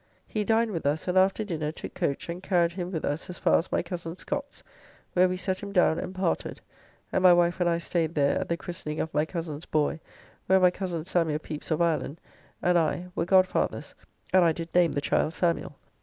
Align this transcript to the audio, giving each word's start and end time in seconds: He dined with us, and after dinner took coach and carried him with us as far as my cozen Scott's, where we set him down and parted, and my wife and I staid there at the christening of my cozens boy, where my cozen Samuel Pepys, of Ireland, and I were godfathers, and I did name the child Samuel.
He 0.25 0.43
dined 0.43 0.71
with 0.71 0.87
us, 0.87 1.07
and 1.07 1.15
after 1.15 1.43
dinner 1.43 1.71
took 1.71 1.93
coach 1.93 2.27
and 2.27 2.41
carried 2.41 2.71
him 2.71 2.91
with 2.91 3.05
us 3.05 3.29
as 3.29 3.37
far 3.37 3.59
as 3.59 3.71
my 3.71 3.83
cozen 3.83 4.17
Scott's, 4.17 4.63
where 5.13 5.29
we 5.29 5.37
set 5.37 5.61
him 5.61 5.71
down 5.71 5.99
and 5.99 6.15
parted, 6.15 6.59
and 7.11 7.21
my 7.21 7.31
wife 7.33 7.59
and 7.59 7.69
I 7.69 7.77
staid 7.77 8.15
there 8.15 8.39
at 8.39 8.49
the 8.49 8.57
christening 8.57 8.99
of 8.99 9.13
my 9.13 9.25
cozens 9.25 9.67
boy, 9.67 9.99
where 10.47 10.59
my 10.59 10.71
cozen 10.71 11.05
Samuel 11.05 11.37
Pepys, 11.37 11.69
of 11.69 11.83
Ireland, 11.83 12.19
and 12.63 12.79
I 12.79 13.09
were 13.15 13.25
godfathers, 13.25 13.93
and 14.33 14.43
I 14.43 14.53
did 14.53 14.73
name 14.73 14.93
the 14.93 15.01
child 15.01 15.35
Samuel. 15.35 15.75